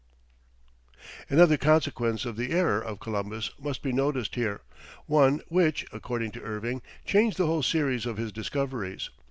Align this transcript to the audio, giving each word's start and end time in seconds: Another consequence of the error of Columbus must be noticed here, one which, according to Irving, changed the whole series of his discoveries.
Another 1.29 1.57
consequence 1.57 2.25
of 2.25 2.35
the 2.35 2.49
error 2.49 2.81
of 2.83 2.99
Columbus 2.99 3.51
must 3.59 3.83
be 3.83 3.93
noticed 3.93 4.33
here, 4.33 4.61
one 5.05 5.41
which, 5.49 5.85
according 5.93 6.31
to 6.31 6.41
Irving, 6.41 6.81
changed 7.05 7.37
the 7.37 7.45
whole 7.45 7.61
series 7.61 8.07
of 8.07 8.17
his 8.17 8.31
discoveries. 8.31 9.11